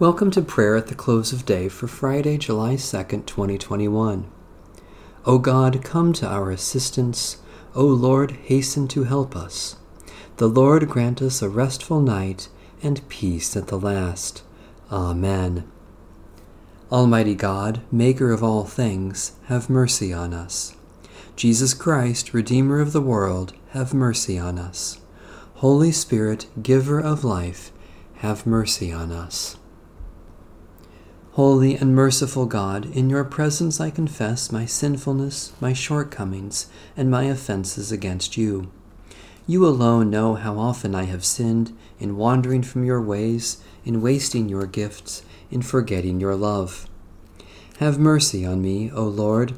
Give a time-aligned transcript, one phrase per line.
[0.00, 4.30] Welcome to prayer at the close of day for Friday, July 2nd, 2021.
[5.26, 7.36] O God, come to our assistance.
[7.74, 9.76] O Lord, hasten to help us.
[10.38, 12.48] The Lord grant us a restful night
[12.82, 14.42] and peace at the last.
[14.90, 15.70] Amen.
[16.90, 20.74] Almighty God, Maker of all things, have mercy on us.
[21.36, 24.98] Jesus Christ, Redeemer of the world, have mercy on us.
[25.56, 27.70] Holy Spirit, Giver of life,
[28.20, 29.58] have mercy on us.
[31.34, 37.24] Holy and merciful God, in your presence I confess my sinfulness, my shortcomings, and my
[37.24, 38.68] offenses against you.
[39.46, 44.48] You alone know how often I have sinned in wandering from your ways, in wasting
[44.48, 46.88] your gifts, in forgetting your love.
[47.78, 49.54] Have mercy on me, O Lord.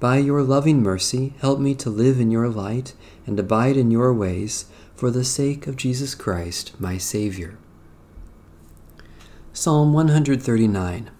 [0.00, 2.92] By your loving mercy, help me to live in your light
[3.24, 7.56] and abide in your ways, for the sake of Jesus Christ, my Savior.
[9.56, 11.10] Psalm 139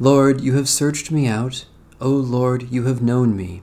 [0.00, 1.66] Lord, you have searched me out.
[2.00, 3.60] O Lord, you have known me.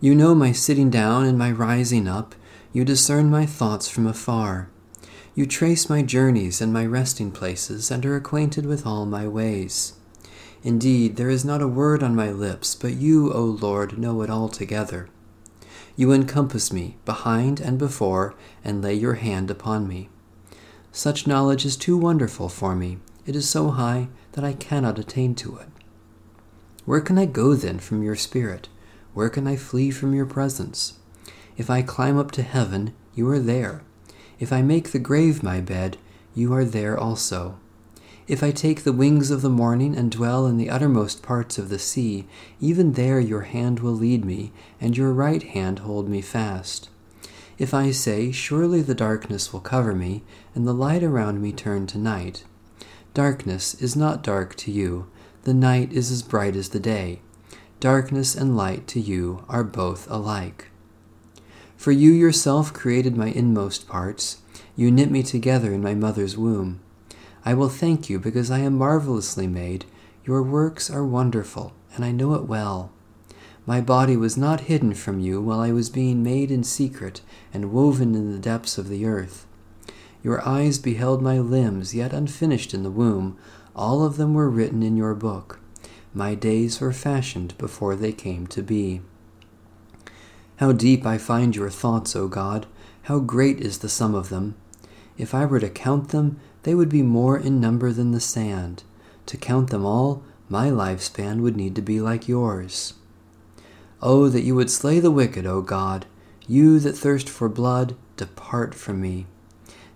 [0.00, 2.34] You know my sitting down and my rising up.
[2.72, 4.68] You discern my thoughts from afar.
[5.36, 9.92] You trace my journeys and my resting places, and are acquainted with all my ways.
[10.64, 14.28] Indeed, there is not a word on my lips, but you, O Lord, know it
[14.28, 15.08] altogether.
[15.94, 18.34] You encompass me, behind and before,
[18.64, 20.08] and lay your hand upon me.
[20.90, 22.98] Such knowledge is too wonderful for me.
[23.26, 25.68] It is so high that I cannot attain to it.
[26.84, 28.68] Where can I go then from your Spirit?
[29.14, 30.98] Where can I flee from your presence?
[31.56, 33.82] If I climb up to heaven, you are there.
[34.38, 35.96] If I make the grave my bed,
[36.34, 37.58] you are there also.
[38.26, 41.68] If I take the wings of the morning and dwell in the uttermost parts of
[41.68, 42.26] the sea,
[42.60, 46.88] even there your hand will lead me, and your right hand hold me fast.
[47.56, 51.86] If I say, Surely the darkness will cover me, and the light around me turn
[51.88, 52.44] to night.
[53.14, 55.06] Darkness is not dark to you,
[55.44, 57.20] the night is as bright as the day.
[57.78, 60.66] Darkness and light to you are both alike.
[61.76, 64.38] For you yourself created my inmost parts,
[64.74, 66.80] you knit me together in my mother's womb.
[67.44, 69.84] I will thank you because I am marvelously made.
[70.24, 72.90] Your works are wonderful, and I know it well.
[73.64, 77.20] My body was not hidden from you while I was being made in secret
[77.52, 79.46] and woven in the depths of the earth.
[80.24, 83.36] Your eyes beheld my limbs yet unfinished in the womb.
[83.76, 85.60] All of them were written in your book.
[86.14, 89.02] My days were fashioned before they came to be.
[90.56, 92.64] How deep I find your thoughts, O God!
[93.02, 94.54] How great is the sum of them!
[95.18, 98.82] If I were to count them, they would be more in number than the sand.
[99.26, 102.94] To count them all, my lifespan would need to be like yours.
[104.00, 106.06] Oh, that you would slay the wicked, O God!
[106.46, 109.26] You that thirst for blood, depart from me.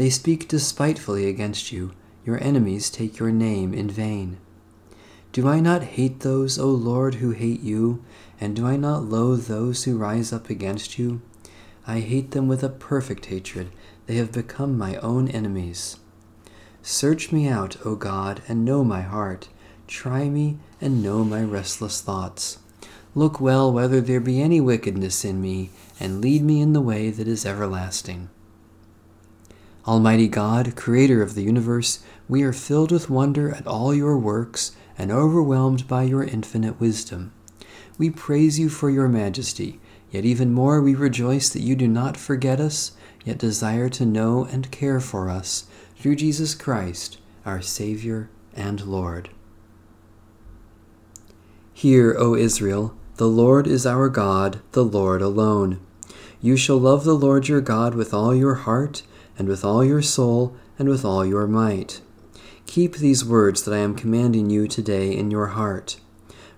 [0.00, 1.92] They speak despitefully against you.
[2.24, 4.38] Your enemies take your name in vain.
[5.30, 8.02] Do I not hate those, O Lord, who hate you?
[8.40, 11.20] And do I not loathe those who rise up against you?
[11.86, 13.72] I hate them with a perfect hatred.
[14.06, 15.98] They have become my own enemies.
[16.80, 19.50] Search me out, O God, and know my heart.
[19.86, 22.58] Try me and know my restless thoughts.
[23.14, 25.68] Look well whether there be any wickedness in me,
[26.00, 28.30] and lead me in the way that is everlasting.
[29.86, 34.72] Almighty God, Creator of the universe, we are filled with wonder at all your works
[34.98, 37.32] and overwhelmed by your infinite wisdom.
[37.96, 39.80] We praise you for your majesty,
[40.10, 42.92] yet even more we rejoice that you do not forget us,
[43.24, 45.64] yet desire to know and care for us
[45.96, 49.30] through Jesus Christ, our Savior and Lord.
[51.72, 55.80] Hear, O Israel, the Lord is our God, the Lord alone.
[56.42, 59.02] You shall love the Lord your God with all your heart,
[59.40, 62.02] and with all your soul, and with all your might.
[62.66, 65.98] Keep these words that I am commanding you today in your heart.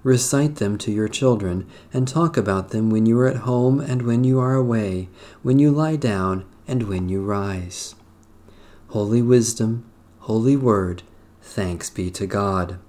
[0.02, 4.02] Recite them to your children, and talk about them when you are at home and
[4.02, 5.08] when you are away,
[5.44, 7.94] when you lie down and when you rise.
[8.88, 11.04] Holy Wisdom, Holy Word,
[11.40, 12.80] thanks be to God.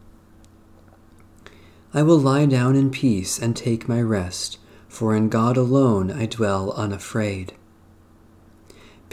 [1.93, 4.57] I will lie down in peace and take my rest,
[4.87, 7.53] for in God alone I dwell unafraid.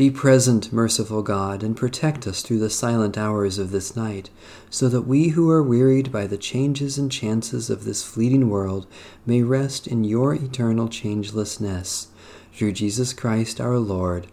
[0.00, 4.30] Be present, merciful God, and protect us through the silent hours of this night,
[4.70, 8.86] so that we who are wearied by the changes and chances of this fleeting world
[9.26, 12.06] may rest in your eternal changelessness.
[12.54, 14.28] Through Jesus Christ our Lord.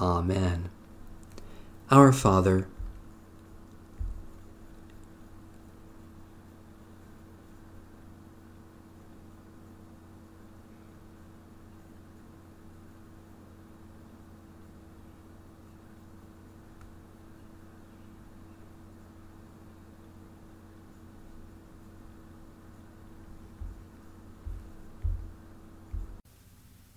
[0.00, 0.70] Amen.
[1.90, 2.66] Our Father,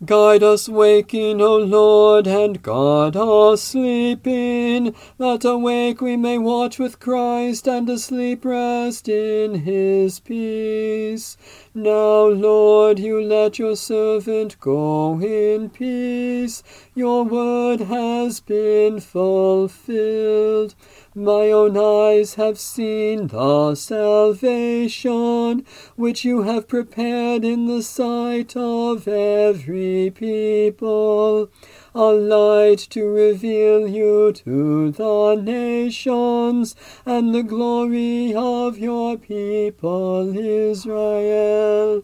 [0.06, 7.00] Guide us waking, O Lord, and guard us sleeping, that awake we may watch with
[7.00, 11.38] Christ, and asleep rest in his peace.
[11.77, 16.63] Now, Lord, you let your servant go in peace.
[16.95, 20.74] Your word has been fulfilled.
[21.13, 25.66] My own eyes have seen the salvation
[25.98, 31.51] which you have prepared in the sight of every people,
[31.96, 36.76] a light to reveal you to the nations,
[37.06, 42.04] and the glory of your people Israel.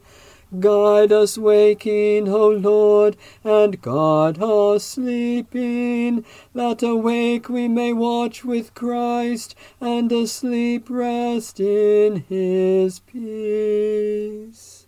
[0.60, 6.24] Guide us waking, O Lord, and guard us sleeping,
[6.54, 14.81] that awake we may watch with Christ, and asleep rest in his peace.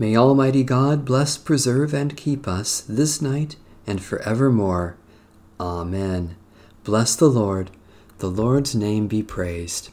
[0.00, 4.96] May Almighty God bless, preserve, and keep us this night and forevermore.
[5.58, 6.36] Amen.
[6.84, 7.72] Bless the Lord.
[8.18, 9.90] The Lord's name be praised.